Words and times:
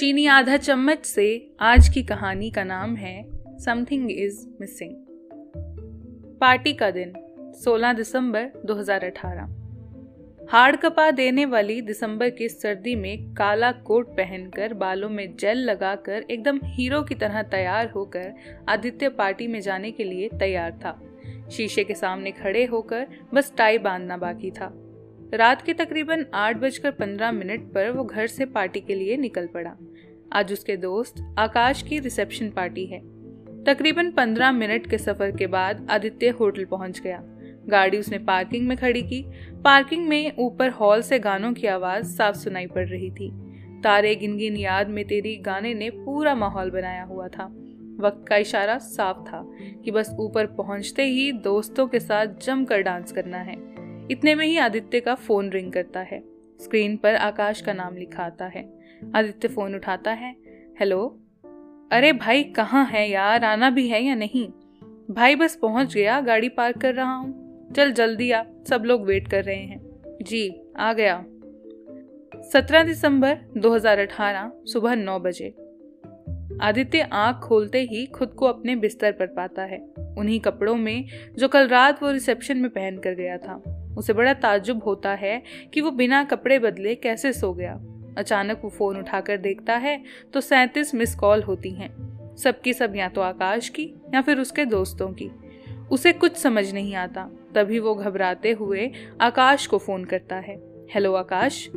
चीनी 0.00 0.26
आधा 0.26 0.56
चम्मच 0.56 1.06
से 1.06 1.54
आज 1.60 1.88
की 1.88 2.02
कहानी 2.02 2.50
का 2.50 2.64
नाम 2.64 2.96
है 2.96 3.24
समथिंग 3.58 4.10
इज़ 4.10 4.46
मिसिंग 4.60 4.96
पार्टी 6.40 6.72
का 6.72 6.90
दिन 6.90 7.12
16 7.66 7.96
दिसंबर 7.96 8.48
2018 8.66 10.48
हाड़ 10.50 10.76
कपा 10.76 11.10
देने 11.10 11.44
वाली 11.44 11.80
दिसंबर 11.80 12.30
की 12.30 12.48
सर्दी 12.48 12.94
में 12.94 13.34
काला 13.34 13.72
कोट 13.72 14.08
पहनकर 14.08 14.74
बालों 14.74 15.08
में 15.08 15.36
जेल 15.36 15.58
लगाकर 15.58 16.24
एकदम 16.30 16.60
हीरो 16.64 17.02
की 17.02 17.14
तरह 17.14 17.42
तैयार 17.42 17.90
होकर 17.90 18.32
आदित्य 18.68 19.08
पार्टी 19.08 19.46
में 19.46 19.60
जाने 19.60 19.90
के 19.90 20.04
लिए 20.04 20.28
तैयार 20.28 20.72
था। 20.72 21.02
शीशे 21.50 21.84
के 21.84 21.94
सामने 21.94 22.30
खड़े 22.30 22.64
होकर 22.64 23.06
बस 23.34 23.52
टाई 23.58 23.78
बांधना 23.78 24.16
बाकी 24.16 24.50
था। 24.50 24.86
रात 25.34 25.62
के 25.62 25.72
तकरीबन 25.72 26.26
आठ 26.34 26.56
बजकर 26.56 26.90
पंद्रह 26.90 27.32
मिनट 27.32 27.60
पर 27.72 27.90
वो 27.90 28.04
घर 28.04 28.26
से 28.26 28.46
पार्टी 28.46 28.80
के 28.80 28.94
लिए 28.94 29.16
निकल 29.16 29.46
पड़ा। 29.46 29.76
आज 30.32 30.52
उसके 30.52 30.76
दोस्त 30.76 31.34
आकाश 31.38 31.82
की 31.82 31.98
रिसेप्शन 31.98 32.50
पार्टी 32.50 32.86
है। 32.86 32.98
तकरीबन 33.64 34.10
पंद्रह 34.10 34.52
मिनट 34.52 34.90
के 34.90 34.98
सफ़र 34.98 35.36
के 35.36 35.46
बाद 35.46 35.86
आदित्य 35.90 36.28
होटल 36.28 36.64
पहुँच 36.64 37.00
गया। 37.00 37.22
गाड़ी 37.68 37.98
उसने 37.98 38.18
पार्किंग 38.18 38.68
में 38.68 38.78
खड़ी 38.78 39.02
की। 39.02 39.30
पार्किंग 39.64 40.08
में 40.08 40.32
ऊपर 40.38 40.70
हॉल 40.70 41.02
से 41.02 41.18
गानों 41.18 41.52
की 41.52 41.66
आवाज़ 41.66 42.04
साफ़ 42.04 42.36
सुनाई 42.36 42.66
पड़ 42.66 42.88
रही 42.88 43.10
थी। 43.10 43.32
तारे 43.84 44.14
गिनगिन 44.14 44.56
याद 44.56 44.88
में 44.88 45.04
तेरी 45.04 45.36
गाने 45.36 45.74
ने 45.74 45.90
पूरा 45.90 46.34
माहौल 46.34 46.70
बनाया 46.70 47.04
हुआ 47.04 47.28
था। 47.28 47.44
वक्त 48.00 48.28
का 48.28 48.36
इशारा 48.36 48.78
साफ़ 48.78 49.18
था 49.18 49.52
कि 49.84 49.90
बस 49.90 50.16
ऊपर 50.20 50.46
पहुँचते 50.46 51.04
ही 51.04 51.32
दोस्तों 51.32 51.86
के 51.86 52.00
साथ 52.00 52.26
जमकर 52.26 52.82
डांस 52.82 53.12
करना 53.12 53.38
है। 53.38 53.56
इतने 54.10 54.34
में 54.34 54.46
ही 54.46 54.58
आदित्य 54.58 55.00
का 55.00 55.14
फ़ोन 55.14 55.50
रिंग 55.50 55.72
करता 55.72 56.00
है। 56.00 56.22
स्क्रीन 56.60 56.96
पर 56.96 57.14
आकाश 57.14 57.60
का 57.60 57.72
नाम 57.72 57.96
लिखा 57.96 58.22
आता 58.22 58.44
है। 58.44 58.79
आदित्य 59.14 59.48
फ़ोन 59.48 59.74
उठाता 59.74 60.10
है। 60.10 60.36
हेलो? 60.80 61.20
अरे 61.92 62.12
भाई, 62.12 62.42
कहाँ 62.42 62.86
है 62.86 63.10
यार? 63.10 63.44
आना 63.44 63.70
भी 63.70 63.88
है 63.88 64.04
या 64.04 64.14
नहीं? 64.14 64.48
भाई, 65.10 65.36
बस 65.36 65.56
पहुँच 65.56 65.94
गया, 65.94 66.20
गाड़ी 66.20 66.48
पार्क 66.48 66.78
कर 66.78 66.94
रहा 66.94 67.14
हूँ। 67.14 67.40
चल 67.72 67.92
जल्दी 67.92 68.30
आ, 68.30 68.42
सब 68.68 68.82
लोग 68.84 69.04
वेट 69.06 69.28
कर 69.28 69.44
रहे 69.44 69.56
हैं। 69.56 69.90
जी, 70.22 70.62
आ 70.76 70.92
गया। 70.92 71.24
17 72.36 72.82
दिसंबर 72.82 73.38
2018 73.56 74.52
सुबह 74.64 74.94
9 74.94 75.18
बजे। 75.18 75.54
आदित्य 76.62 77.00
आँख 77.00 77.36
खोलते 77.36 77.80
ही 77.80 78.06
खुद 78.06 78.28
को 78.28 78.46
अपने 78.46 78.76
बिस्तर 78.76 79.12
पर 79.12 79.26
पाता 79.26 79.62
है, 79.62 79.78
उन्हीं 80.18 80.40
कपड़ों 80.40 80.76
में 80.76 81.04
जो 81.38 81.48
कल 81.48 81.68
रात 81.68 82.02
वो 82.02 82.10
रिसेप्शन 82.10 82.58
में 82.58 82.70
पहन 82.70 82.98
कर 82.98 83.12
गया 83.14 83.38
था। 83.38 83.86
उसे 83.98 84.12
बड़ा 84.12 84.34
ताजुब 84.34 84.82
होता 84.84 85.14
है 85.14 85.42
कि 85.74 85.80
वो 85.80 85.90
बिना 85.90 86.24
कपड़े 86.24 86.58
बदले 86.58 86.94
कैसे 86.94 87.32
सो 87.32 87.52
गया। 87.52 87.80
अचानक 88.18 88.60
वो 88.64 88.70
फ़ोन 88.70 88.96
उठाकर 88.96 89.36
देखता 89.36 89.76
है 89.76 90.02
तो 90.32 90.40
सैंतीस 90.40 90.94
मिस 90.94 91.14
कॉल 91.14 91.42
होती 91.42 91.70
हैं। 91.70 92.10
सबकी 92.36 92.72
सब 92.72 92.92
या 92.96 93.08
तो 93.08 93.20
आकाश 93.20 93.68
की, 93.68 93.94
या 94.14 94.20
फिर 94.20 94.38
उसके 94.38 94.64
दोस्तों 94.64 95.08
की। 95.08 95.30
उसे 95.90 96.12
कुछ 96.12 96.36
समझ 96.36 96.74
नहीं 96.74 96.94
आता। 96.94 97.30
तभी 97.54 97.78
वो 97.78 97.94
घबराते 97.94 98.52
हुए 98.52 98.90
आकाश 99.20 99.66
को 99.66 99.78
फ़ोन 99.78 100.04
करता 100.04 100.36
है। 100.36 100.56
हेलो, 100.94 101.14
आकाश। 101.14 101.68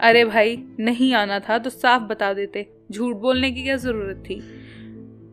अरे 0.00 0.24
भाई, 0.24 0.64
नहीं 0.80 1.14
आना 1.14 1.40
था 1.40 1.58
तो 1.58 1.70
साफ़ 1.70 2.02
बता 2.02 2.32
देते। 2.32 2.70
झूठ 2.92 3.16
बोलने 3.16 3.50
की 3.50 3.62
क्या 3.62 3.76
ज़रूरत 3.76 4.16
थी? 4.16 4.42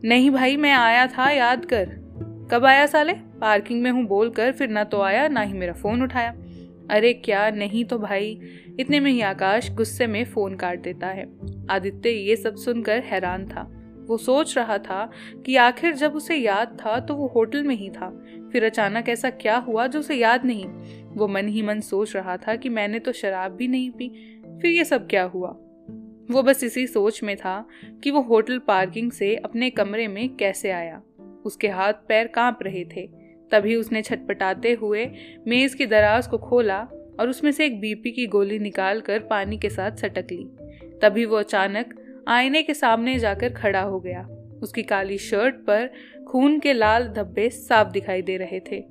नहीं 0.04 0.30
भाई, 0.30 0.56
मैं 0.56 0.72
आया 0.72 1.06
था, 1.06 1.30
याद 1.30 1.64
कर। 1.64 1.84
कब 2.50 2.64
आया 2.64 2.86
साले? 2.86 3.12
पार्किंग 3.12 3.82
में 3.82 3.90
हूँ 3.90 4.04
बोलकर 4.04 4.52
फिर 4.52 4.68
ना 4.68 4.84
तो 4.84 5.00
आया, 5.00 5.28
ना 5.28 5.40
ही 5.40 5.52
मेरा 5.52 5.72
फ़ोन 5.72 6.02
उठाया। 6.02 6.34
अरे 6.90 7.12
क्या 7.12 7.50
नहीं 7.50 7.84
तो 7.84 7.98
भाई, 7.98 8.40
इतने 8.80 9.00
में 9.00 9.12
ही 9.12 9.20
आकाश 9.20 9.70
गुस्से 9.70 10.06
में 10.06 10.24
फ़ोन 10.24 10.54
काट 10.54 10.82
देता 10.82 11.06
है। 11.06 11.26
आदित्य 11.70 12.10
ये 12.10 12.36
सब 12.36 12.56
सुनकर 12.56 12.98
हैरान 12.98 13.46
था। 13.46 13.80
वो 14.06 14.16
सोच 14.16 14.58
रहा 14.58 14.78
था 14.78 15.10
कि 15.46 15.56
आखिर 15.56 15.94
जब 15.94 16.14
उसे 16.14 16.36
याद 16.36 16.78
था 16.80 17.00
तो 17.00 17.14
वो 17.14 17.26
होटल 17.26 17.62
में 17.62 17.74
ही 17.74 17.90
था। 17.90 18.24
फिर 18.52 18.64
अचानक 18.64 19.08
ऐसा 19.08 19.30
क्या 19.30 19.56
हुआ 19.56 19.86
जो 19.86 19.98
उसे 19.98 20.14
याद 20.14 20.44
नहीं? 20.44 20.66
वो 21.04 21.28
मन 21.28 21.48
ही 21.48 21.62
मन 21.62 21.80
सोच 21.80 22.16
रहा 22.16 22.36
था 22.36 22.56
कि 22.56 22.68
मैंने 22.68 22.98
तो 22.98 23.12
शराब 23.12 23.52
भी 23.52 23.68
नहीं 23.68 23.90
पी, 23.90 24.08
फिर 24.62 24.70
ये 24.70 24.84
सब 24.84 25.08
क्या 25.08 25.22
हुआ? 25.22 25.48
वो 26.30 26.42
बस 26.42 26.64
इसी 26.64 26.86
सोच 26.86 27.22
में 27.22 27.36
था 27.36 27.66
कि 28.02 28.10
वो 28.10 28.20
होटल 28.20 28.58
पार्किंग 28.58 29.12
से 29.12 29.36
अपने 29.36 29.70
कमरे 29.70 30.08
में 30.08 30.36
कैसे 30.36 30.70
आया। 30.70 31.02
उसके 31.44 31.68
हाथ 31.68 31.92
पैर 31.92 32.26
काँप 32.26 32.58
रहे 32.62 32.84
थे। 32.84 33.23
तभी 33.50 33.76
उसने 33.76 34.02
छटपटाते 34.02 34.72
हुए 34.72 35.10
मेज 35.46 35.74
की 35.74 35.86
दराज 35.86 36.26
को 36.26 36.38
खोला 36.38 36.88
और 37.20 37.28
उसमें 37.28 37.52
से 37.52 37.66
एक 37.66 37.80
बीपी 37.80 38.10
की 38.10 38.26
गोली 38.26 38.58
निकाल 38.58 39.00
कर 39.00 39.18
पानी 39.18 39.58
के 39.58 39.70
साथ 39.70 39.92
सटक 39.92 40.26
ली। 40.32 40.44
तभी 41.02 41.24
वो 41.24 41.36
अचानक 41.36 41.94
आईने 42.28 42.62
के 42.62 42.74
सामने 42.74 43.18
जाकर 43.18 43.48
खड़ा 43.48 43.80
हो 43.80 44.00
गया। 44.00 44.28
उसकी 44.62 44.82
काली 44.82 45.18
शर्ट 45.18 45.54
पर 45.54 45.90
खून 46.28 46.58
के 46.58 46.72
लाल 46.72 47.08
धब्बे 47.08 47.50
साफ़ 47.50 47.88
दिखाई 47.88 48.22
दे 48.22 48.36
रहे 48.36 48.60
थे। 48.60 48.84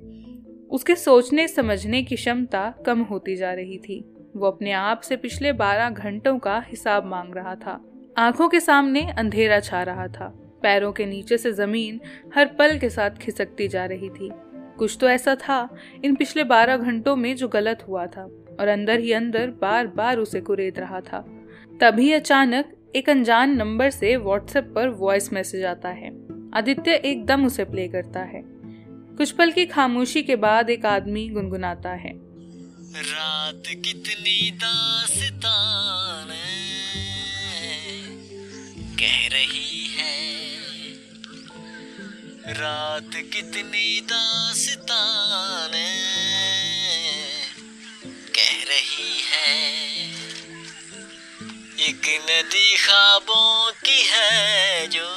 उसके 0.70 0.94
सोचने 0.94 1.48
समझने 1.48 2.02
की 2.02 2.16
क्षमता 2.16 2.74
कम 2.86 3.00
होती 3.00 3.36
जा 3.36 3.52
रही 3.52 3.78
थी। 3.78 4.04
वो 4.36 4.46
अपने 4.46 4.72
आप 4.72 5.00
से 5.00 5.16
पिछले 5.16 5.52
बारह 5.52 5.90
घंटों 5.90 6.38
का 6.38 6.64
हिसाब 6.68 7.06
मांग 7.06 7.34
रहा 7.34 7.54
था। 7.54 7.84
आँखों 8.16 8.48
के 8.48 8.60
सामने 8.60 9.10
अंधेरा 9.18 9.60
छा 9.60 9.82
रहा 9.82 10.06
था। 10.06 10.40
पैरों 10.62 10.92
के 10.92 11.06
नीचे 11.06 11.38
से 11.38 11.52
ज़मीन 11.52 12.00
हर 12.34 12.46
पल 12.46 12.78
के 12.78 12.90
साथ 12.90 13.10
खिसकती 13.10 13.68
जा 13.68 13.84
रही 13.84 14.08
थी। 14.08 14.30
कुछ 14.78 14.96
तो 15.00 15.08
ऐसा 15.08 15.34
था, 15.34 15.76
इन 16.04 16.14
पिछले 16.14 16.44
बारह 16.44 16.76
घंटों 16.76 17.16
में 17.16 17.36
जो 17.36 17.48
गलत 17.48 17.84
हुआ 17.88 18.06
था, 18.06 18.22
और 18.60 18.68
अंदर 18.68 18.98
ही 18.98 19.12
अंदर 19.12 19.50
बार 19.50 19.86
बार 19.86 20.18
उसे 20.18 20.40
कुरेद 20.40 20.78
रहा 20.78 21.00
था। 21.00 21.20
तभी 21.80 22.12
अचानक 22.12 22.92
एक 22.96 23.10
अनजान 23.10 23.50
नंबर 23.50 23.90
से 23.90 24.16
व्हाट्सएप 24.16 24.72
पर 24.74 24.88
वॉइस 24.88 25.32
मैसेज 25.32 25.64
आता 25.64 25.88
है। 25.88 26.10
आदित्य 26.54 26.94
एकदम 26.94 27.46
उसे 27.46 27.64
प्ले 27.64 27.88
करता 27.88 28.20
है। 28.20 28.42
कुछ 29.16 29.30
पल 29.30 29.50
की 29.52 29.66
खामोशी 29.66 30.22
के 30.22 30.36
बाद 30.36 30.70
एक 30.70 30.86
आदमी 30.86 31.28
गुनगुनाता 31.28 31.90
है। 31.90 32.12
रात 32.96 33.62
कितनी 33.66 34.50
दास्तान 34.50 36.28
कह 38.98 39.28
रही 39.28 39.73
रात 42.46 43.10
कितनी 43.14 44.00
दास्तान 44.00 45.70
कह 48.34 48.50
रही 48.68 49.20
है। 49.20 49.54
एक 51.88 52.08
नदी 52.30 52.76
खाबों 52.76 53.72
की 53.72 54.02
है 54.02 54.86
जो 54.86 55.08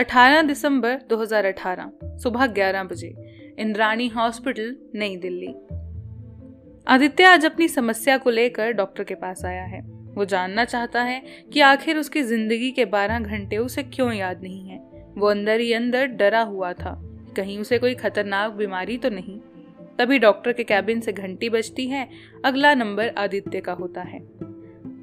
18 0.00 0.42
दिसंबर 0.42 0.98
2018 1.08 1.90
सुबह 2.04 2.46
11 2.46 2.84
बजे, 2.84 3.14
इंद्राणी 3.58 4.08
हॉस्पिटल, 4.08 4.76
नई 4.94 5.16
दिल्ली। 5.16 5.54
आदित्य 6.88 7.24
आज 7.24 7.46
अपनी 7.46 7.68
समस्या 7.68 8.18
को 8.18 8.30
लेकर 8.30 8.72
डॉक्टर 8.72 9.04
के 9.04 9.14
पास 9.14 9.44
आया 9.44 9.62
है। 9.62 9.80
वो 9.90 10.24
जानना 10.24 10.64
चाहता 10.64 11.02
है 11.02 11.22
कि 11.52 11.60
आखिर 11.60 11.96
उसकी 11.96 12.22
ज़िंदगी 12.22 12.70
के 12.70 12.84
12 12.84 13.20
घंटे 13.20 13.56
उसे 13.56 13.82
क्यों 13.82 14.12
याद 14.12 14.42
नहीं 14.42 14.68
है। 14.68 14.78
वो 15.16 15.26
अंदर 15.26 15.60
ही 15.60 15.72
अंदर 15.72 16.06
डरा 16.06 16.40
हुआ 16.40 16.72
था। 16.72 17.00
कहीं 17.36 17.58
उसे 17.58 17.78
कोई 17.78 17.94
खतरनाक 17.94 18.52
बीमारी 18.52 18.98
तो 18.98 19.10
नहीं। 19.10 19.40
तभी 19.98 20.18
डॉक्टर 20.18 20.52
के 20.52 20.64
कैबिन 20.64 21.00
से 21.00 21.12
घंटी 21.12 21.48
बजती 21.48 21.86
है। 21.86 22.08
अगला 22.44 22.74
नंबर 22.74 23.08
आदित्य 23.08 23.60
का 23.60 23.72
होता 23.72 24.00
है। 24.00 24.20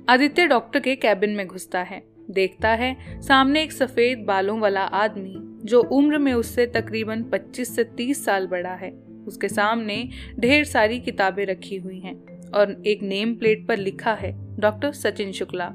आदित्य 0.09 0.47
डॉक्टर 0.47 0.79
के 0.79 0.95
कैबिन 0.95 1.29
में 1.29 1.47
घुसता 1.47 1.81
है। 1.81 2.16
देखता 2.31 2.69
है, 2.69 3.21
सामने 3.21 3.63
एक 3.63 3.71
सफ़ेद 3.71 4.19
बालों 4.19 4.59
वाला 4.59 4.81
आदमी, 4.81 5.35
जो 5.65 5.81
उम्र 5.81 6.17
में 6.17 6.33
उससे 6.33 6.65
तकरीबन 6.65 7.23
25 7.23 7.75
से 7.75 7.83
30 7.83 8.25
साल 8.25 8.47
बड़ा 8.47 8.73
है। 8.73 9.07
उसके 9.27 9.49
सामने 9.49 10.09
ढेर 10.39 10.65
सारी 10.65 10.99
किताबें 10.99 11.45
रखी 11.45 11.77
हुई 11.77 11.99
हैं 11.99 12.49
और 12.51 12.83
एक 12.87 13.03
नेम 13.03 13.35
प्लेट 13.35 13.67
पर 13.67 13.77
लिखा 13.77 14.13
है, 14.13 14.59
doctor 14.59 14.91
Sachin 14.91 15.31
Shukla. 15.31 15.73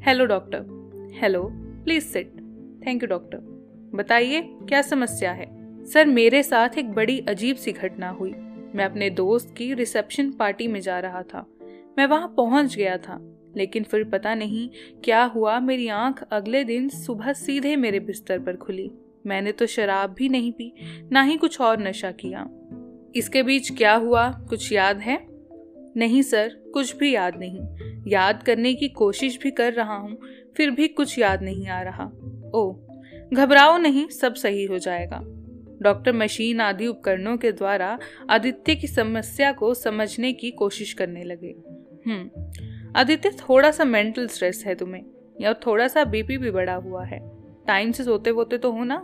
Hello, 0.00 0.24
doctor. 0.24 0.64
Hello, 1.22 1.50
please 1.54 2.04
sit. 2.04 2.32
Thank 2.86 3.02
you, 3.02 3.06
doctor. 3.06 3.38
बताइए, 3.94 4.40
क्या 4.40 4.82
समस्या 4.82 5.32
है? 5.32 5.64
सर, 5.84 6.06
मेरे 6.06 6.42
साथ 6.42 6.68
एक 6.78 6.92
बड़ी 6.92 7.20
अजीब 7.28 7.56
सी 7.56 7.72
घटना 7.72 8.08
हुई। 8.08 8.30
मैं 8.74 8.84
अपने 8.84 9.10
दोस्त 9.10 9.54
की 9.56 9.74
रिसेप्शन 9.74 10.30
पार्टी 10.30 10.68
में 10.68 10.80
जा 10.80 10.98
रहा 10.98 11.22
था। 11.22 11.46
मैं 11.98 12.06
वहाँ 12.06 12.34
पहुँच 12.36 12.76
गया 12.76 12.96
था। 12.96 13.33
लेकिन 13.56 13.82
फिर 13.82 14.04
पता 14.04 14.34
नहीं 14.34 14.70
क्या 15.04 15.22
हुआ, 15.24 15.60
मेरी 15.60 15.88
आँख 15.88 16.22
अगले 16.32 16.64
दिन 16.64 16.88
सुबह 16.88 17.32
सीधे 17.32 17.76
मेरे 17.76 18.00
बिस्तर 18.00 18.38
पर 18.38 18.56
खुली। 18.56 18.90
मैंने 19.26 19.52
तो 19.52 19.66
शराब 19.66 20.10
भी 20.10 20.28
नहीं 20.28 20.52
पी, 20.52 20.74
ना 21.12 21.22
ही 21.22 21.36
कुछ 21.36 21.60
और 21.60 21.82
नशा 21.82 22.10
किया। 22.10 22.50
इसके 23.16 23.42
बीच 23.42 23.70
क्या 23.70 23.94
हुआ, 23.94 24.30
कुछ 24.30 24.72
याद 24.72 24.98
है? 24.98 25.26
नहीं 25.96 26.22
सर, 26.22 26.48
कुछ 26.74 26.96
भी 26.96 27.14
याद 27.14 27.36
नहीं। 27.36 27.60
याद 28.06 28.42
करने 28.42 28.74
की 28.74 28.88
कोशिश 28.88 29.38
भी 29.42 29.50
कर 29.50 29.72
रहा 29.72 29.96
हूँ, 29.96 30.18
फिर 30.56 30.70
भी 30.70 30.88
कुछ 30.88 31.18
याद 31.18 31.42
नहीं 31.42 31.66
आ 31.68 31.82
रहा। 31.82 32.04
ओ 32.54 32.72
घबराओ 33.34 33.78
नहीं, 33.78 34.08
सब 34.08 34.34
सही 34.34 34.64
हो 34.64 34.78
जाएगा। 34.78 35.24
डॉक्टर 35.82 36.12
मशीन 36.12 36.60
आदि 36.60 36.86
उपकरणों 36.86 37.36
के 37.36 37.52
द्वारा 37.52 37.98
आदित्य 38.30 38.74
की 38.74 38.86
समस्या 38.86 39.52
को 39.52 39.74
समझने 39.74 40.32
की 40.32 40.50
कोशिश 40.50 40.92
करने 40.92 41.24
लगे। 41.24 41.54
हम्म 42.06 42.30
आदित्य 42.96 43.30
थोड़ा 43.40 43.70
सा 43.70 43.84
मेंटल 43.84 44.26
स्ट्रेस 44.28 44.62
है 44.66 44.74
तुम्हें, 44.74 45.04
या 45.40 45.52
थोड़ा 45.66 45.88
सा 45.88 46.04
बीपी 46.04 46.36
भी 46.38 46.50
बढ़ा 46.50 46.74
हुआ 46.74 47.04
है। 47.04 47.18
टाइम 47.66 47.92
से 47.92 48.04
सोते 48.04 48.30
वोते 48.30 48.58
तो 48.58 48.70
हो 48.72 48.84
ना? 48.84 49.02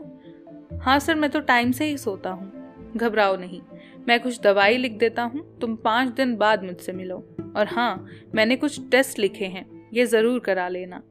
हाँ 0.83 0.99
सर, 0.99 1.15
मैं 1.15 1.31
तो 1.31 1.41
टाइम 1.41 1.73
से 1.73 1.85
ही 1.85 1.97
सोता 1.99 2.31
हूँ। 2.31 2.93
घबराओ 2.97 3.37
नहीं, 3.37 3.61
मैं 4.09 4.19
कुछ 4.21 4.41
दवाई 4.41 4.77
लिख 4.77 4.93
देता 4.93 5.23
हूँ, 5.23 5.59
तुम 5.61 5.75
पाँच 5.77 6.09
दिन 6.09 6.37
बाद 6.37 6.65
मुझसे 6.65 6.93
मिलो। 6.93 7.17
और 7.57 7.67
हाँ 7.67 8.07
मैंने 8.35 8.57
कुछ 8.57 8.81
टेस्ट 8.91 9.19
लिखे 9.19 9.45
हैं, 9.45 9.65
ये 9.93 10.07
ज़रूर 10.07 10.39
करा 10.41 10.69
लेना। 10.69 11.03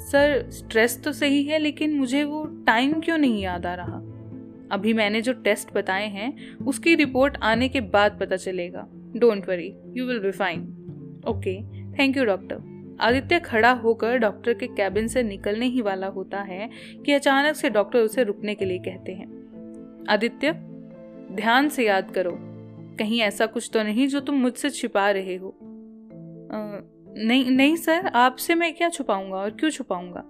सर 0.00 0.50
स्ट्रेस 0.50 1.02
तो 1.04 1.12
सही 1.12 1.42
है, 1.44 1.58
लेकिन 1.58 1.98
मुझे 1.98 2.24
वो 2.24 2.44
टाइम 2.66 3.00
क्यों 3.00 3.18
नहीं 3.18 3.42
याद 3.42 3.66
आ 3.66 3.74
रहा? 3.74 4.00
अभी 4.72 4.92
मैंने 4.92 5.20
जो 5.22 5.32
टेस्ट 5.34 5.72
बताए 5.74 6.08
हैं, 6.08 6.56
उसकी 6.58 6.94
रिपोर्ट 6.94 7.36
आने 7.42 7.68
के 7.68 7.80
बाद 7.80 8.18
पता 8.20 8.36
चलेगा। 8.36 8.86
Don't 9.16 9.48
worry 9.48 9.72
you 9.96 10.06
will 10.06 10.18
be 10.18 10.30
fine 10.30 10.60
okay 11.28 11.58
thank 11.98 12.16
you 12.16 12.24
doctor 12.24 12.96
Aditya 13.00 13.38
खड़ा 13.40 13.70
होकर 13.72 14.16
डॉक्टर 14.18 14.54
के 14.54 14.66
कैबिन 14.66 15.08
से 15.08 15.22
निकलने 15.22 15.66
ही 15.66 15.80
वाला 15.80 16.06
होता 16.06 16.40
है 16.40 16.68
कि 17.06 17.12
अचानक 17.12 17.56
से 17.56 17.70
डॉक्टर 17.70 17.98
उसे 17.98 18.24
रुकने 18.24 18.54
के 18.54 18.64
लिए 18.64 18.78
कहते 18.78 19.12
हैं। 19.12 20.06
आदित्य 20.08 20.52
ध्यान 21.32 21.68
से 21.68 21.86
याद 21.86 22.10
करो 22.10 22.36
कहीं 22.98 23.20
ऐसा 23.20 23.46
कुछ 23.46 23.70
तो 23.72 23.82
नहीं 23.82 24.08
जो 24.08 24.20
तुम 24.20 24.34
मुझसे 24.34 24.70
छिपा 24.70 25.10
रहे 25.10 25.36
हो। 25.36 25.48
आ, 25.48 26.78
नहीं 27.16 27.50
नहीं 27.50 27.76
सर 27.76 28.06
आपसे 28.06 28.54
मैं 28.54 28.72
क्या 28.74 28.88
छुपाऊँगा 28.88 29.36
और 29.36 29.50
क्यों 29.50 29.70
छुपाऊँगा? 29.70 30.20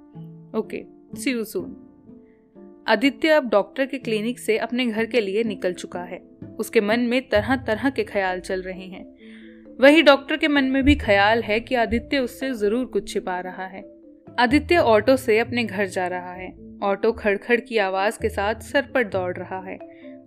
Okay 0.59 0.85
see 1.17 1.31
you 1.31 1.45
soon 1.45 1.77
Aditya 2.89 3.29
अब 3.29 3.49
डॉक्टर 3.49 3.87
के 3.87 3.99
क्लिनिक 3.99 4.39
से 4.39 4.59
अपने 4.59 4.87
घर 4.87 5.07
के 5.07 5.21
लिए 5.21 5.45
निकल 5.45 5.73
चुका 5.73 6.03
है। 6.03 6.19
उसके 6.59 6.81
मन 6.81 7.01
में 7.01 7.29
तरह 7.29 7.57
तरह 7.57 7.91
के 7.91 8.05
ख्याल 8.05 8.41
चल 8.41 8.63
रहे 8.63 8.87
हैं। 8.87 9.05
वही 9.81 10.03
डॉक्टर 10.03 10.37
के 10.37 10.49
मन 10.49 10.65
में 10.65 10.83
भी 10.85 10.95
ख्याल 10.95 11.43
है 11.43 11.61
कि 11.61 11.75
आदित्य 11.75 12.19
उससे 12.19 12.53
ज़रूर 12.53 12.85
कुछ 12.85 13.13
छिपा 13.13 13.41
रहा 13.41 13.67
है। 13.67 13.83
आदित्य 14.39 14.77
ऑटो 14.77 15.17
से 15.17 15.39
अपने 15.39 15.65
घर 15.65 15.87
जा 15.87 16.07
रहा 16.07 16.33
है। 16.33 16.53
ऑटो 16.83 17.13
खड़खड़ 17.13 17.61
की 17.61 17.79
आवाज़ 17.79 18.19
के 18.23 18.29
साथ 18.29 18.55
सर 18.55 18.83
पर 18.83 19.05
दौड़ 19.05 19.37
रहा 19.37 19.61
है। 19.61 19.79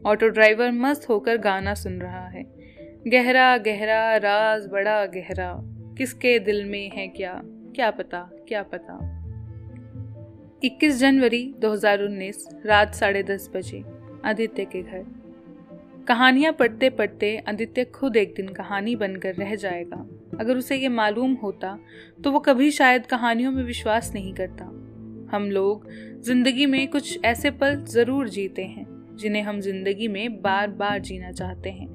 ऑटो 0.05 0.27
ड्राइवर 0.27 0.71
मस्त 0.71 1.09
होकर 1.09 1.37
गाना 1.37 1.73
सुन 1.73 1.99
रहा 2.01 2.27
है। 2.27 2.43
गहरा 3.07 3.57
गहरा, 3.57 4.17
राज 4.17 4.67
बड़ा 4.67 5.05
गहरा। 5.05 5.53
किसके 5.97 6.39
दिल 6.39 6.65
में 6.65 6.89
है 6.89 7.07
क्या? 7.07 7.41
क्या 7.75 7.91
पता 7.91 8.29
क्या 8.47 8.63
पता। 8.63 8.99
21 10.63 10.99
जनवरी 10.99 11.55
2019 11.59 12.47
रात 12.65 12.95
साढ़े 12.95 13.23
दस 13.23 13.49
बजे, 13.55 13.83
आदित्य 14.25 14.65
के 14.65 14.81
घर। 14.81 15.05
कहानियाँ 16.07 16.51
पढ़ते 16.53 16.89
पढ़ते 16.89 17.35
आदित्य 17.49 17.83
खुद 17.85 18.17
एक 18.17 18.33
दिन 18.35 18.47
कहानी 18.49 18.95
बनकर 18.95 19.33
रह 19.35 19.55
जाएगा। 19.55 19.97
अगर 20.39 20.57
उसे 20.57 20.75
ये 20.77 20.89
मालूम 20.89 21.33
होता 21.33 21.77
तो 22.23 22.31
वो 22.31 22.39
कभी 22.39 22.69
शायद 22.71 23.05
कहानियों 23.05 23.51
में 23.51 23.63
विश्वास 23.63 24.11
नहीं 24.13 24.33
करता। 24.33 24.65
हम 25.31 25.49
लोग 25.51 25.87
ज़िंदगी 26.25 26.65
में 26.65 26.87
कुछ 26.87 27.19
ऐसे 27.25 27.51
पल 27.51 27.75
ज़रूर 27.85 28.29
जीते 28.29 28.63
हैं, 28.63 28.85
जिन्हें 29.15 29.41
हम 29.43 29.59
ज़िंदगी 29.61 30.07
में 30.07 30.41
बार 30.41 30.67
बार 30.71 30.99
जीना 30.99 31.31
चाहते 31.31 31.69
हैं। 31.69 31.87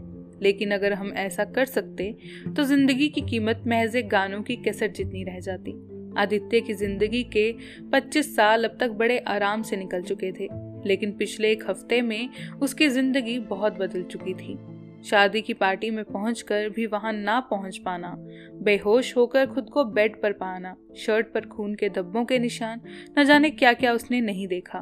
लेकिन 0.43 0.71
अगर 0.71 0.93
हम 0.93 1.13
ऐसा 1.17 1.45
कर 1.47 1.65
सकते 1.67 2.15
तो 2.57 2.65
ज़िंदगी 2.65 3.09
की 3.09 3.21
कीमत 3.23 3.63
महज 3.67 3.97
एक 3.97 4.09
गानों 4.09 4.43
की 4.43 4.57
कैसेट 4.57 4.95
जितनी 4.95 5.23
रह 5.25 5.39
जाती। 5.41 5.75
आदित्य 6.19 6.61
की 6.61 6.75
ज़िंदगी 6.75 7.23
के 7.33 7.51
25 7.91 8.35
साल 8.37 8.65
अब 8.65 8.77
तक 8.81 8.91
बड़े 8.95 9.19
आराम 9.29 9.63
से 9.63 9.77
निकल 9.77 10.03
चुके 10.03 10.33
थे। 10.33 10.49
लेकिन 10.87 11.13
पिछले 11.13 11.51
एक 11.53 11.65
हफ़्ते 11.71 12.01
में 12.03 12.29
उसकी 12.63 12.89
ज़िंदगी 12.89 13.39
बहुत 13.39 13.79
बदल 13.79 14.03
चुकी 14.03 14.35
थी। 14.35 14.59
शादी 15.05 15.41
की 15.43 15.55
पार्टी 15.55 15.91
में 15.91 16.05
पहुंचकर 16.05 16.69
भी 16.69 16.87
वहाँ 16.87 17.13
ना 17.13 17.39
पहुँच 17.41 17.79
पाना, 17.79 18.15
बेहोश 18.63 19.17
होकर 19.17 19.47
खुद 19.47 19.71
को 19.71 19.85
बेड 19.85 20.21
पर 20.23 20.33
पाना, 20.33 20.75
शर्ट 20.97 21.33
पर 21.35 21.47
खून 21.47 21.75
के 21.75 21.89
धब्बों 21.89 22.25
के 22.25 22.39
निशान, 22.39 22.81
न 23.19 23.25
जाने 23.25 23.51
क्या 23.51 23.73
क्या 23.73 23.93
उसने 23.93 24.21
नहीं 24.21 24.47
देखा। 24.49 24.79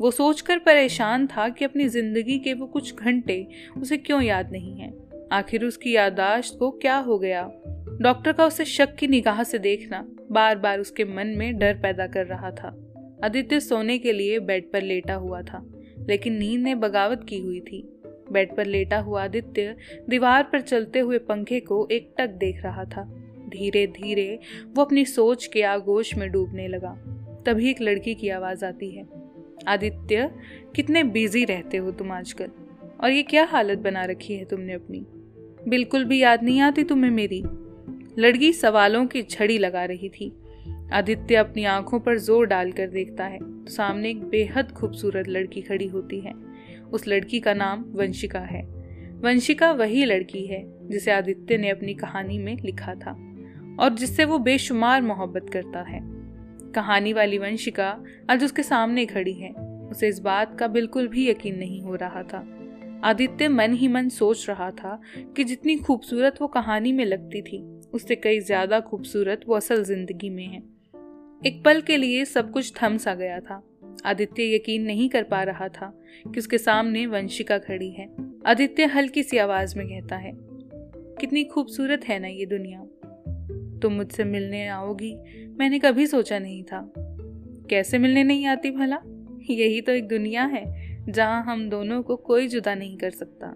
वो 0.00 0.10
सोचकर 0.10 0.58
परेशान 0.58 1.26
था 1.26 1.48
कि 1.48 1.64
अपनी 1.64 1.88
ज़िंदगी 1.88 2.38
के 2.38 2.54
वो 2.54 2.66
कुछ 2.66 2.94
घंटे 2.94 3.46
उसे 3.78 3.96
क्यों 3.96 4.22
याद 4.22 4.52
नहीं 4.52 4.78
है? 4.78 4.92
आखिर 5.32 5.64
उसकी 5.64 5.94
यादाश्त 5.96 6.56
को 6.58 6.70
क्या 6.70 6.96
हो 6.98 7.18
गया? 7.18 7.42
डॉक्टर 8.00 8.32
का 8.32 8.46
उसे 8.46 8.64
शक 8.64 8.94
की 8.94 9.06
निगाह 9.06 9.42
से 9.42 9.58
देखना 9.58 10.04
बार 10.30 10.58
बार 10.58 10.80
उसके 10.80 11.04
मन 11.04 11.26
में 11.26 11.58
डर 11.58 11.74
पैदा 11.74 12.06
कर 12.06 12.26
रहा 12.26 12.50
था। 12.50 12.74
आदित्य 13.24 13.60
सोने 13.60 13.98
के 13.98 14.12
लिए 14.12 14.38
बेड 14.38 14.72
पर 14.72 14.82
लेटा 14.82 15.14
हुआ 15.14 15.42
था, 15.42 15.66
लेकिन 16.08 16.36
नींद 16.36 16.60
ने 16.60 16.74
बगावत 16.74 17.26
की 17.28 17.38
हुई 17.38 17.60
थी। 17.60 17.92
बेड 18.32 18.56
पर 18.56 18.66
लेटा 18.66 18.98
हुआ 18.98 19.24
आदित्य 19.24 19.76
दीवार 20.08 20.42
पर 20.42 20.60
चलते 20.60 20.98
हुए 20.98 21.18
पंखे 21.18 21.60
को 21.60 21.88
एक 21.92 22.14
टक 22.18 22.26
देख 22.26 22.62
रहा 22.62 22.84
था। 22.84 23.04
धीरे 23.48 23.86
धीरे 23.86 24.38
वो 24.66 24.82
अपनी 24.82 25.04
सोच 25.04 25.46
के 25.46 25.62
आगोश 25.62 26.14
में 26.14 26.30
डूबने 26.30 26.68
लगा। 26.68 26.92
तभी 27.46 27.70
एक 27.70 27.80
लड़की 27.80 28.14
की 28.14 28.28
आवाज़ 28.28 28.64
आती 28.64 28.90
है। 28.90 29.06
आदित्य, 29.68 30.30
कितने 30.74 31.04
बिज़ी 31.04 31.44
रहते 31.44 31.76
हो 31.76 31.90
तुम 31.90 32.12
आजकल, 32.12 32.48
और 33.00 33.10
ये 33.10 33.22
क्या 33.22 33.44
हालत 33.44 33.78
बना 33.78 34.04
रखी 34.04 34.34
है 34.34 34.44
तुमने 34.44 34.72
अपनी? 34.72 35.06
बिल्कुल 35.68 36.04
भी 36.04 36.18
याद 36.22 36.42
नहीं 36.42 36.60
आती 36.60 36.84
तुम्हें 36.84 37.10
मेरी? 37.10 37.42
लड़की 38.18 38.52
सवालों 38.52 39.06
की 39.06 39.22
छड़ी 39.22 39.58
लगा 39.58 39.84
रही 39.84 40.08
थी। 40.08 40.32
आदित्य 40.92 41.34
अपनी 41.34 41.64
आँखों 41.64 42.00
पर 42.00 42.18
ज़ोर 42.18 42.46
डालकर 42.46 42.86
देखता 42.86 43.24
है। 43.24 43.38
तो 43.38 43.70
सामने 43.70 44.10
एक 44.10 44.24
बेहद 44.24 44.72
खूबसूरत 44.72 45.28
लड़की 45.28 45.60
खड़ी 45.60 45.86
होती 45.86 46.20
है। 46.20 46.32
उस 46.92 47.08
लड़की 47.08 47.40
का 47.40 47.54
नाम 47.54 47.84
वंशिका 47.88 48.38
है। 48.38 48.62
वंशिका 49.22 49.72
वही 49.72 50.04
लड़की 50.04 50.46
है, 50.46 50.88
जिसे 50.88 51.12
आदित्य 51.12 51.58
ने 51.58 51.70
अपनी 51.70 51.94
कहानी 51.94 52.38
में 52.38 52.56
लिखा 52.56 52.94
था, 52.94 53.12
और 53.80 53.94
जिससे 53.94 54.24
वो 54.24 54.38
बेशुमार 54.38 55.02
मोहब्बत 55.02 55.50
करता 55.52 55.80
है। 55.80 56.00
कहानी 56.72 57.12
वाली 57.12 57.38
वंशिका 57.38 58.04
आज 58.30 58.44
उसके 58.44 58.62
सामने 58.62 59.06
खड़ी 59.06 59.32
है। 59.32 59.52
उसे 59.90 60.08
इस 60.08 60.18
बात 60.18 60.58
का 60.58 60.66
बिल्कुल 60.66 61.08
भी 61.08 61.30
यकीन 61.30 61.58
नहीं 61.58 61.82
हो 61.82 61.94
रहा 61.94 62.22
था। 62.22 62.46
आदित्य 63.04 63.48
मन 63.48 63.72
ही 63.72 63.88
मन 63.88 64.08
सोच 64.08 64.48
रहा 64.48 64.70
था 64.70 65.00
कि 65.36 65.44
जितनी 65.44 65.76
खूबसूरत 65.76 66.34
वो 66.40 66.48
कहानी 66.48 66.92
में 66.92 67.04
लगती 67.04 67.42
थी, 67.42 67.80
उससे 67.94 68.16
कई 68.16 68.40
ज़्यादा 68.40 68.80
खूबसूरत 68.80 69.40
वो 69.48 69.54
असल 69.54 69.84
ज़िंदगी 69.84 70.30
में 70.30 70.46
है। 70.46 70.75
एक 71.46 71.62
पल 71.64 71.80
के 71.80 71.96
लिए 71.96 72.24
सब 72.24 72.50
कुछ 72.50 72.72
थम 72.82 72.96
सा 72.96 73.14
गया 73.14 73.40
था। 73.40 73.62
आदित्य 74.04 74.54
यकीन 74.54 74.82
नहीं 74.82 75.08
कर 75.08 75.22
पा 75.22 75.42
रहा 75.42 75.68
था 75.68 75.86
कि 76.26 76.38
उसके 76.38 76.58
सामने 76.58 77.06
वंशिका 77.06 77.58
खड़ी 77.58 77.90
है। 77.90 78.08
आदित्य 78.46 78.84
हल्की 78.84 79.22
सी 79.22 79.38
आवाज़ 79.38 79.76
में 79.78 79.86
कहता 79.86 80.16
है, 80.16 80.32
कितनी 81.20 81.44
खूबसूरत 81.44 82.04
है 82.04 82.18
ना 82.18 82.28
ये 82.28 82.46
दुनिया। 82.46 82.80
तुम 83.82 83.92
मुझसे 83.92 84.24
मिलने 84.24 84.66
आओगी, 84.68 85.14
मैंने 85.58 85.78
कभी 85.78 86.06
सोचा 86.06 86.38
नहीं 86.38 86.62
था। 86.62 86.92
कैसे 87.70 87.98
मिलने 87.98 88.24
नहीं 88.24 88.46
आती 88.46 88.70
भला? 88.70 88.98
यही 89.50 89.80
तो 89.80 89.92
एक 89.92 90.08
दुनिया 90.08 90.44
है, 90.44 90.64
जहाँ 91.12 91.42
हम 91.44 91.68
दोनों 91.70 92.02
को 92.02 92.16
कोई 92.16 92.48
जुदा 92.48 92.74
नहीं 92.74 92.96
कर 92.96 93.10
सकता। 93.10 93.46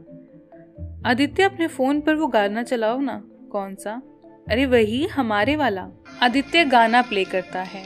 आदित्य, 1.06 1.42
अपने 1.42 1.66
फ़ोन 1.66 2.00
पर 2.00 2.14
वो 2.14 2.26
गाना 2.26 2.62
चलाओ 2.62 3.00
ना, 3.00 3.24
कौन 3.52 3.74
सा? 3.74 4.02
अरे 4.50 4.64
वही 4.66 5.06
हमारे 5.06 5.56
वाला 5.56 5.86
आदित्य 6.22 6.64
गाना 6.64 7.00
प्ले 7.02 7.24
करता 7.24 7.62
है। 7.62 7.82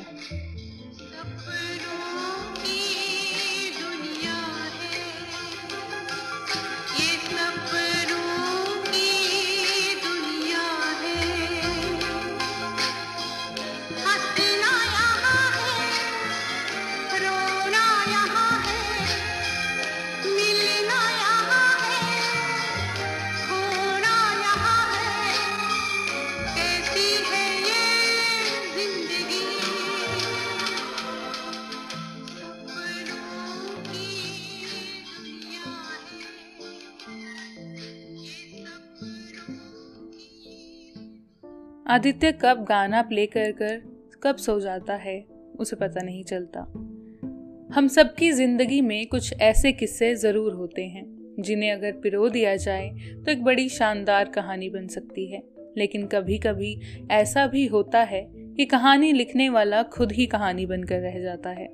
आदित्य 41.87 42.31
कब 42.33 42.65
गाना 42.65 43.01
प्ले 43.03 43.25
कर 43.27 43.51
कर 43.53 43.81
कब 44.23 44.37
सो 44.37 44.61
जाता 44.61 44.95
है, 44.95 45.25
उसे 45.59 45.77
पता 45.77 46.03
नहीं 46.03 46.23
चलता। 46.25 46.61
हम 47.75 47.89
सबकी 47.89 48.31
ज़िंदगी 48.33 48.81
में 48.81 49.07
कुछ 49.07 49.33
ऐसे 49.41 49.73
किस्से 49.73 50.15
ज़रूर 50.15 50.53
होते 50.53 50.83
हैं, 50.83 51.05
जिन्हें 51.41 51.73
अगर 51.73 51.93
पिरो 51.93 52.29
दिया 52.29 52.55
जाए 52.57 52.89
तो 53.17 53.31
एक 53.31 53.43
बड़ी 53.45 53.69
शानदार 53.69 54.29
कहानी 54.29 54.71
बन 54.71 54.87
सकती 54.87 55.27
है। 55.27 55.43
लेकिन 55.77 56.07
कभी 56.07 56.39
कभी 56.39 56.79
ऐसा 57.11 57.47
भी 57.47 57.67
होता 57.67 58.03
है 58.03 58.23
कि 58.57 58.65
कहानी 58.65 59.13
लिखने 59.13 59.49
वाला 59.49 59.83
खुद 59.83 60.13
ही 60.13 60.27
कहानी 60.27 60.67
बनकर 60.67 61.01
रह 61.01 61.21
जाता 61.21 61.51
है। 61.51 61.69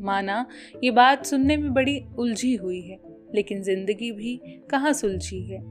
माना, 0.00 0.46
ये 0.84 0.90
बात 0.90 1.24
सुनने 1.26 1.56
में 1.56 1.72
बड़ी 1.74 1.98
उलझी 2.18 2.54
हुई 2.54 2.80
है, 2.80 2.98
लेकिन 3.34 3.62
ज़िंदगी 3.62 4.12
भी 4.12 4.40
कहाँ 4.70 4.92
सुलझी 4.92 5.42
है? 5.42 5.62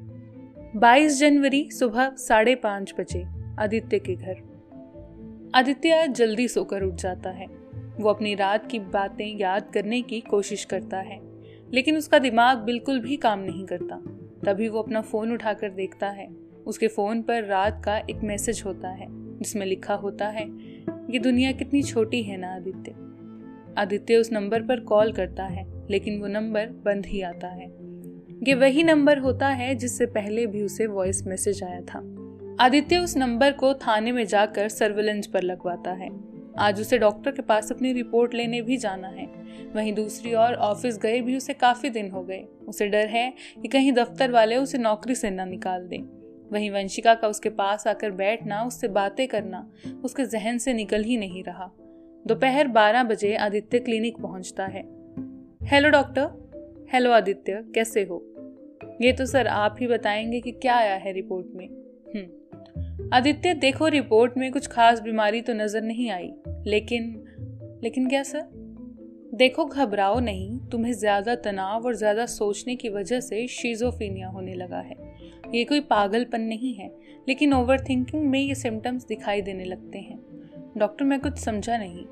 22 0.77 1.19
जनवरी 1.19 1.69
सुबह 1.71 2.15
साढ़े 2.17 2.55
पाँच 2.55 2.93
बजे। 3.00 3.40
आदित्य 3.60 4.00
के 4.00 4.15
घर। 4.15 4.36
आदित्य 5.55 6.08
जल्दी 6.08 6.48
सोकर 6.48 6.84
उठ 6.84 6.93
जाता 6.93 7.29
है। 7.29 7.46
वो 8.00 8.10
अपनी 8.10 8.36
रात 8.36 8.67
की 8.72 8.79
बातें 8.79 9.38
याद 9.38 9.72
करने 9.74 10.01
की 10.01 10.22
कोशिश 10.22 10.65
करता 10.65 11.00
है, 11.00 11.20
लेकिन 11.74 11.98
उसका 11.98 12.20
दिमाग 12.20 12.58
बिल्कुल 12.58 13.00
भी 13.00 13.17
काम 13.17 13.39
नहीं 13.39 13.65
करता। 13.65 13.96
तभी 14.46 14.70
वो 14.70 14.79
अपना 14.79 15.01
फ़ोन 15.01 15.34
उठाकर 15.34 15.70
देखता 15.70 16.10
है। 16.10 16.27
उसके 16.65 16.88
फ़ोन 16.88 17.22
पर 17.22 17.43
रात 17.43 17.81
का 17.86 17.98
एक 17.98 18.15
मैसेज 18.24 18.63
होता 18.65 18.89
है, 18.89 19.08
जिसमें 19.39 19.65
लिखा 19.65 19.93
होता 19.93 20.27
है, 20.27 20.50
ये 21.10 21.20
दुनिया 21.20 21.51
कितनी 21.51 21.84
छोटी 21.84 22.24
है 22.24 22.38
ना, 22.38 22.55
आदित्य? 22.55 22.96
आदित्य 23.77 24.17
उस 24.17 24.31
नंबर 24.31 24.62
पर 24.62 24.79
कॉल 24.79 25.12
करता 25.12 25.43
है, 25.43 25.88
लेकिन 25.89 26.22
वो 26.22 26.27
नंबर 26.27 26.65
बंद 26.65 27.05
ही 27.05 27.22
आता 27.22 27.48
है। 27.48 27.67
ये 28.48 28.53
वही 28.53 28.84
नंबर 28.84 29.17
होता 29.17 29.48
है 29.48 29.75
जिससे 29.75 30.05
पहले 30.05 30.48
भी 30.48 30.63
उसे 30.63 30.88
वॉइस 30.88 31.27
मैसेज 31.27 31.63
आया 31.63 31.81
था। 31.81 32.20
आदित्य 32.61 32.97
उस 32.97 33.17
नंबर 33.17 33.51
को 33.51 33.73
थाने 33.73 34.11
में 34.11 34.25
जाकर 34.25 34.69
सर्विलेंस 34.69 35.27
पर 35.27 35.41
लगवाता 35.41 35.91
है। 35.91 36.09
आज 36.57 36.81
उसे 36.81 36.97
डॉक्टर 36.97 37.31
के 37.31 37.41
पास 37.41 37.71
अपनी 37.71 37.93
रिपोर्ट 37.93 38.33
लेने 38.33 38.61
भी 38.61 38.77
जाना 38.77 39.07
है। 39.07 39.25
वहीं 39.75 39.93
दूसरी 39.93 40.33
ओर 40.33 40.53
ऑफ़िस 40.53 40.97
गए 40.97 41.21
भी 41.21 41.37
उसे 41.37 41.53
काफ़ी 41.53 41.89
दिन 41.89 42.11
हो 42.11 42.23
गए। 42.23 42.43
उसे 42.67 42.87
डर 42.87 43.07
है 43.07 43.33
कि 43.61 43.67
कहीं 43.67 43.93
दफ्तर 43.93 44.31
वाले 44.31 44.57
उसे 44.57 44.77
नौकरी 44.77 45.15
से 45.15 45.29
ना 45.29 45.45
निकाल 45.45 45.87
दें। 45.87 45.99
वहीं 46.53 46.71
वंशिका 46.71 47.15
का 47.15 47.27
उसके 47.27 47.49
पास 47.49 47.87
आकर 47.87 48.11
बैठना, 48.11 48.63
उससे 48.63 48.87
बातें 48.87 49.27
करना, 49.27 49.71
उसके 50.03 50.25
जहन 50.25 50.57
से 50.57 50.73
निकल 50.73 51.03
ही 51.03 51.17
नहीं 51.17 51.43
रहा। 51.43 51.71
दोपहर 52.27 52.67
बारह 52.67 53.03
बजे 53.03 53.35
आदित्य 53.35 53.79
क्लिनिक 53.79 54.17
पहुँचता 54.17 54.65
है। 54.65 54.83
Hello 55.63 55.89
doctor. 55.89 56.27
हेलो 56.93 57.11
आदित्य, 57.11 57.65
कैसे 57.75 58.03
हो? 58.03 58.25
ये 59.01 59.13
तो 59.13 59.25
सर 59.25 59.47
आप 59.47 59.75
ही 59.79 59.87
बताएँगे 59.87 60.41
कि 60.41 60.51
क्या 60.51 60.75
आया 60.75 60.95
है 60.95 61.13
रिपोर्ट 61.13 61.47
में। 61.55 61.67
हम्म। 62.15 62.40
आदित्य, 63.13 63.53
देखो, 63.53 63.87
रिपोर्ट 63.87 64.37
में 64.37 64.51
कुछ 64.51 64.67
खास 64.67 64.99
बीमारी 65.01 65.41
तो 65.41 65.53
नज़र 65.53 65.81
नहीं 65.81 66.09
आई। 66.11 66.31
लेकिन 66.67 67.13
लेकिन 67.83 68.07
क्या, 68.09 68.21
सर? 68.23 68.41
देखो, 69.33 69.65
घबराओ 69.65 70.19
नहीं। 70.19 70.57
तुम्हें 70.69 70.93
ज़्यादा 70.93 71.35
तनाव 71.35 71.85
और 71.85 71.95
ज़्यादा 71.95 72.25
सोचने 72.25 72.75
की 72.75 72.89
वजह 72.89 73.19
से 73.19 73.47
शीजोफीनिया 73.47 74.27
होने 74.27 74.53
लगा 74.53 74.79
है। 74.79 74.95
ये 75.55 75.63
कोई 75.65 75.79
पागलपन 75.79 76.41
नहीं 76.41 76.73
है, 76.73 76.87
लेकिन 77.27 77.53
ओवर 77.53 77.79
थिंकिंग 77.79 78.25
में 78.25 78.39
ये 78.39 78.55
सिम्टम्स 78.55 79.05
दिखाई 79.05 79.41
देने 79.41 79.65
लगते 79.65 79.99
हैं। 79.99 80.19
डॉक्टर, 80.77 81.05
मैं 81.05 81.19
कुछ 81.19 81.37
समझा 81.37 81.77
नहीं। 81.77 82.05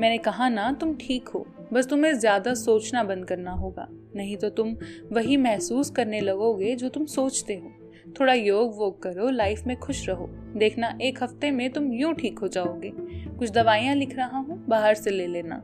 मैंने 0.00 0.18
कहा, 0.18 0.48
ना, 0.48 0.70
तुम 0.72 0.94
ठीक 0.96 1.28
हो। 1.28 1.46
बस 1.72 1.86
तुम्हें 1.86 2.12
ज़्यादा 2.14 2.54
सोचना 2.54 3.02
बंद 3.04 3.24
करना 3.24 3.52
होगा। 3.52 3.88
नहीं 4.16 4.36
तो 4.36 4.48
तुम 4.50 4.76
वही 5.12 5.36
महसूस 5.36 5.90
करने 5.90 6.20
लगोगे 6.20 6.74
जो 6.74 6.88
तुम 6.88 7.04
सोचते 7.06 7.54
हो। 7.54 7.72
थोड़ा 8.20 8.32
योग 8.32 8.76
वोग 8.78 9.02
करो 9.02 9.30
लाइफ 9.30 9.62
में 9.66 9.76
खुश 9.76 10.08
रहो। 10.08 10.26
देखना, 10.56 10.98
एक 11.02 11.22
हफ़्ते 11.22 11.50
में 11.50 11.70
तुम 11.70 11.92
यूँ 11.92 12.14
ठीक 12.14 12.38
हो 12.38 12.48
जाओगे। 12.48 12.92
कुछ 13.38 13.50
दवाइयाँ 13.50 13.94
लिख 13.94 14.16
रहा 14.16 14.38
हूँ, 14.38 14.64
बाहर 14.68 14.94
से 14.94 15.10
ले 15.10 15.26
लेना। 15.26 15.62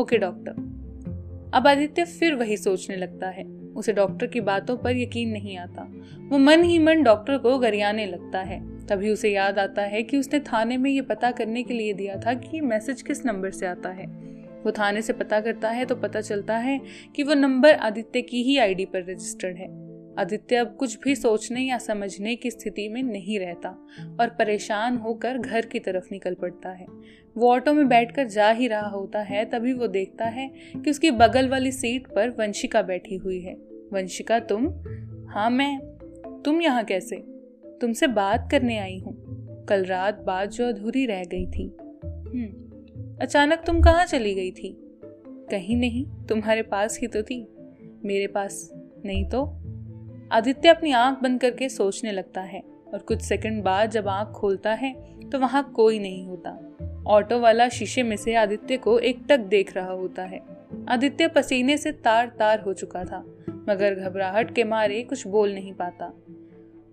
ओके 0.00 0.18
डॉक्टर 0.18 0.64
अब 1.54 1.66
आदित्य 1.66 2.04
फिर 2.04 2.34
वही 2.34 2.56
सोचने 2.56 2.96
लगता 2.96 3.28
है। 3.28 3.44
उसे 3.76 3.92
डॉक्टर 3.92 4.26
की 4.26 4.40
बातों 4.40 4.76
पर 4.76 4.96
यकीन 4.96 5.30
नहीं 5.30 5.58
आता। 5.58 5.82
वो 6.28 6.38
मन 6.38 6.62
ही 6.62 6.78
मन 6.78 7.02
डॉक्टर 7.02 7.38
को 7.38 7.58
गरियाने 7.58 8.06
लगता 8.06 8.40
है। 8.40 8.86
तभी 8.86 9.10
उसे 9.10 9.30
याद 9.30 9.58
आता 9.58 9.82
है 9.82 10.02
कि 10.02 10.18
उसने 10.18 10.40
थाने 10.40 10.76
में 10.76 10.90
ये 10.90 11.00
पता 11.00 11.30
करने 11.30 11.62
के 11.62 11.74
लिए 11.74 11.92
दिया 11.92 12.16
था 12.16 12.34
कि 12.34 12.60
मैसेज 12.60 13.02
किस 13.02 13.26
नंबर 13.26 13.50
से 13.50 13.66
आता 13.66 13.88
है। 13.88 14.06
वो 14.64 14.72
थाने 14.72 15.02
से 15.02 15.12
पता 15.12 15.40
करता 15.40 15.70
है 15.70 15.84
तो 15.84 15.94
पता 15.94 16.20
चलता 16.20 16.56
है 16.56 16.80
कि 17.16 17.22
वो 17.22 17.34
नंबर 17.34 17.74
आदित्य 17.74 18.22
की 18.22 18.42
ही 18.42 18.58
आईडी 18.58 18.84
पर 18.84 19.10
रजिस्टर्ड 19.10 19.56
है। 19.56 19.85
आदित्य 20.18 20.56
अब 20.56 20.76
कुछ 20.76 20.98
भी 21.00 21.14
सोचने 21.14 21.60
या 21.60 21.78
समझने 21.78 22.36
की 22.36 22.50
स्थिति 22.50 22.88
में 22.88 23.02
नहीं 23.02 23.38
रहता 23.38 23.68
और 24.20 24.28
परेशान 24.28 24.96
होकर 24.96 25.38
घर 25.38 25.66
की 25.66 25.78
तरफ़ 25.78 26.08
निकल 26.12 26.34
पड़ता 26.34 26.68
है। 26.68 26.86
वो 27.36 27.52
ऑटो 27.52 27.72
में 27.72 27.88
बैठकर 27.88 28.28
जा 28.28 28.50
ही 28.50 28.68
रहा 28.68 28.88
होता 28.88 29.20
है 29.20 29.44
तभी 29.44 29.72
वो 29.72 29.86
देखता 29.86 30.24
है 30.24 30.50
कि 30.76 30.90
उसकी 30.90 31.10
बगल 31.10 31.48
वाली 31.48 31.72
सीट 31.72 32.06
पर 32.06 32.30
वंशिका 32.30 32.82
बैठी 32.82 33.16
हुई 33.16 33.40
है। 33.40 33.54
वंशिका 33.92 34.38
तुम? 34.38 34.66
हाँ 35.28 35.50
मैं। 35.50 35.78
तुम 36.44 36.62
यहाँ 36.62 36.84
कैसे? 36.84 37.16
तुमसे 37.80 38.06
बात 38.06 38.48
करने 38.50 38.78
आई 38.78 38.98
हूँ। 38.98 39.26
कल 39.68 39.84
रात 39.84 40.20
बात 40.20 40.48
जो 40.48 40.68
अधूरी 40.68 41.06
रह 41.06 41.24
गई 41.24 41.46
थी। 41.46 41.76
हम्म, 42.04 42.66
अचानक 43.22 43.58
तुम 43.66 43.80
कहाँ 43.80 44.06
चली 44.06 44.34
गई 44.34 44.50
थी? 44.50 44.76
कहीं 45.50 45.76
नहीं 45.76 46.26
तुम्हारे 46.26 46.62
पास 46.62 46.98
ही 47.00 47.06
तो 47.06 47.22
थी। 47.22 47.48
मेरे 48.04 48.26
पास 48.26 48.70
नहीं 49.04 49.28
तो? 49.28 49.65
आदित्य 50.32 50.68
अपनी 50.68 50.92
आँख 50.92 51.18
बंद 51.22 51.40
करके 51.40 51.68
सोचने 51.68 52.12
लगता 52.12 52.40
है 52.40 52.60
और 52.94 52.98
कुछ 52.98 53.20
सेकंड 53.22 53.62
बाद 53.64 53.90
जब 53.90 54.08
आँख 54.08 54.28
खोलता 54.30 54.72
है 54.72 54.92
तो 55.30 55.38
वहाँ 55.38 55.62
कोई 55.76 55.98
नहीं 55.98 56.26
होता। 56.26 56.50
ऑटो 57.06 57.38
वाला 57.40 57.68
शीशे 57.68 58.02
में 58.02 58.16
से 58.16 58.34
आदित्य 58.34 58.76
को 58.76 58.98
एक 58.98 59.18
टक 59.28 59.40
देख 59.40 59.74
रहा 59.76 59.92
होता 59.92 60.22
है। 60.22 60.40
आदित्य 60.88 61.28
पसीने 61.28 61.76
से 61.78 61.92
तार 61.92 62.32
तार 62.38 62.60
हो 62.60 62.72
चुका 62.72 63.04
था, 63.04 63.18
मगर 63.68 63.94
घबराहट 63.94 64.54
के 64.54 64.64
मारे 64.64 65.02
कुछ 65.02 65.26
बोल 65.26 65.54
नहीं 65.54 65.72
पाता। 65.72 66.12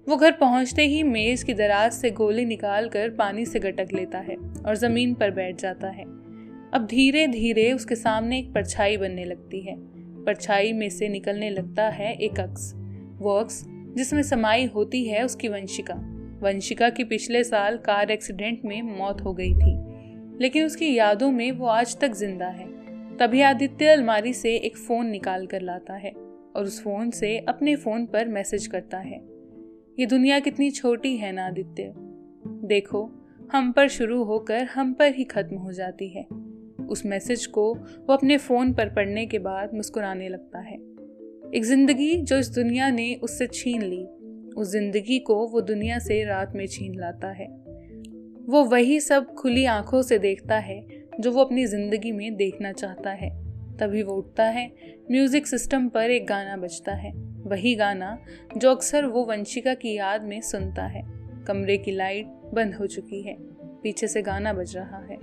वो 0.07 0.17
घर 0.17 0.31
पहुँचते 0.31 0.85
ही 0.85 1.01
मेज 1.03 1.43
की 1.43 1.53
दराज 1.53 1.91
से 1.91 2.11
गोली 2.11 2.45
निकाल 2.45 2.89
कर 2.89 3.09
पानी 3.09 3.45
से 3.45 3.59
गटक 3.59 3.93
लेता 3.93 4.19
है 4.19 4.35
और 4.35 4.75
ज़मीन 4.75 5.13
पर 5.13 5.31
बैठ 5.31 5.61
जाता 5.61 5.89
है। 5.89 6.03
अब 6.73 6.87
धीरे 6.89 7.27
धीरे 7.27 7.71
उसके 7.73 7.95
सामने 7.95 8.39
एक 8.39 8.53
परछाई 8.53 8.97
बनने 8.97 9.25
लगती 9.25 9.61
है। 9.61 9.75
परछाई 10.25 10.73
में 10.73 10.89
से 10.89 11.09
निकलने 11.09 11.49
लगता 11.49 11.89
है 11.89 12.13
एक 12.15 12.39
अक्स। 12.39 12.73
वो 13.24 13.36
अक्स 13.36 13.63
जिसमें 13.96 14.22
समाई 14.24 14.65
होती 14.65 15.03
है 15.06 15.24
उसकी 15.25 15.48
वंशिका। 15.48 15.94
वंशिका 16.42 16.89
की 16.89 17.03
पिछले 17.03 17.44
साल 17.44 17.77
कार 17.77 18.12
एक्सीडेंट 18.12 18.62
में 18.65 18.82
मौत 18.98 19.22
हो 19.22 19.34
गई 19.34 19.53
थी, 19.53 19.75
लेकिन 20.39 20.65
उसकी 20.65 20.94
यादों 20.94 21.32
में 21.32 21.51
वो 21.51 21.68
आज 21.68 21.98
तक 22.00 22.13
ज़िंदा 22.13 22.48
है। 22.48 22.68
तभी 23.18 23.42
आदित्य 23.42 23.88
अलमारी 23.88 24.34
से 24.34 24.56
एक 24.56 24.77
फ़ोन 24.77 25.08
निकाल 25.08 25.46
कर 25.48 25.62
लाता 25.62 25.94
है 25.94 26.12
और 26.12 26.63
उस 26.63 26.82
फ़ोन 26.84 27.12
से 27.12 27.38
अपने 27.39 27.75
फ़ोन 27.75 28.06
पर 28.06 28.27
मैसेज 28.27 28.68
करता 28.68 28.98
है। 28.98 29.22
ये 30.00 30.06
दुनिया 30.06 30.39
कितनी 30.39 30.70
छोटी 30.72 31.15
है 31.18 31.32
ना 31.32 31.46
आदित्य। 31.48 31.94
देखो, 32.68 33.10
हम 33.53 33.72
पर 33.72 33.88
शुरू 33.88 34.24
होकर 34.24 34.63
हम 34.65 34.94
पर 34.94 35.13
ही 35.13 35.24
खत्म 35.24 35.56
हो 35.56 35.72
जाती 35.72 36.08
है। 36.10 36.24
उस 36.88 37.06
मैसेज 37.06 37.46
को 37.48 37.74
वो 37.74 38.13
अपने 38.13 38.38
फ़ोन 38.38 38.74
पर 38.74 38.89
पढ़ने 38.89 39.25
के 39.25 39.39
बाद 39.39 39.74
मुस्कुराने 39.74 40.30
लगता 40.30 40.60
है। 40.60 40.77
एक 41.55 41.65
ज़िंदगी 41.65 42.15
जो 42.17 42.38
इस 42.38 42.50
दुनिया 42.50 42.89
ने 42.89 43.15
उससे 43.15 43.48
छीन 43.48 43.81
ली। 43.81 44.03
उस 44.57 44.72
ज़िंदगी 44.72 45.19
को 45.19 45.36
वो 45.48 45.62
दुनिया 45.62 46.00
से 46.00 46.24
रात 46.24 46.53
में 46.55 46.67
छीन 46.67 46.93
लाता 47.00 47.27
है। 47.27 47.48
वो 48.50 48.63
वही 48.63 49.00
सब 49.00 49.33
खुली 49.33 49.65
आँखों 49.65 50.01
से 50.01 50.17
देखता 50.19 50.57
है, 50.57 50.88
जो 51.19 51.31
वो 51.31 51.41
अपनी 51.41 51.65
ज़िंदगी 51.65 52.12
में 52.12 52.36
देखना 52.36 52.72
चाहता 52.72 53.10
है। 53.10 53.29
तभी 53.77 54.03
वो 54.03 54.13
उठता 54.13 54.43
है, 54.43 54.72
म्यूज़िक 55.12 55.48
सिस्टम 55.48 55.88
पर 55.89 56.12
एक 56.12 56.27
गाना 56.27 56.57
बजता 56.57 56.91
है। 56.91 57.12
वही 57.45 57.75
गाना 57.75 58.17
जो 58.57 58.72
अक्सर 58.72 59.05
वो 59.05 59.25
वंशिका 59.25 59.74
की 59.74 59.98
याद 59.98 60.24
में 60.24 60.41
सुनता 60.41 60.86
है। 60.86 61.03
कमरे 61.48 61.77
की 61.77 61.91
लाइट 61.91 62.25
बंद 62.53 62.75
हो 62.75 62.88
चुकी 62.88 63.22
है। 63.22 63.38
पीछे 63.83 64.07
से 64.07 64.22
गाना 64.22 64.53
बज 64.53 64.75
रहा 64.77 65.05
है। 65.05 65.17